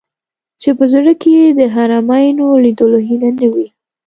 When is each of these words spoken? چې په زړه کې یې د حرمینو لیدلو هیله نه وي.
چې 0.61 0.69
په 0.77 0.83
زړه 0.93 1.13
کې 1.21 1.29
یې 1.41 1.47
د 1.59 1.61
حرمینو 1.73 2.47
لیدلو 2.63 2.99
هیله 3.07 3.29
نه 3.39 3.47
وي. 3.53 3.67